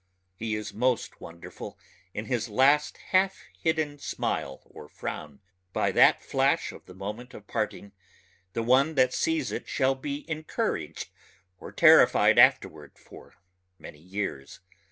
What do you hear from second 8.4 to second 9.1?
the one